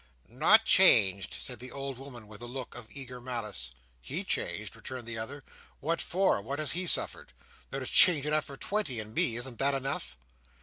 [0.27, 3.69] "Not changed!" said the old woman, with a look of eager malice.
[4.01, 5.43] "He changed!" returned the other.
[5.79, 6.41] "What for?
[6.41, 7.33] What has he suffered?
[7.69, 9.35] There is change enough for twenty in me.
[9.37, 10.17] Isn't that enough?"